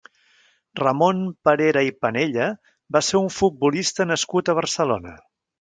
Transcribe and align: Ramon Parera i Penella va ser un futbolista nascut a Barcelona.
Ramon 0.79 1.19
Parera 1.49 1.83
i 1.89 1.93
Penella 2.05 2.47
va 2.97 3.05
ser 3.11 3.21
un 3.23 3.31
futbolista 3.39 4.11
nascut 4.15 4.51
a 4.55 4.61
Barcelona. 4.63 5.15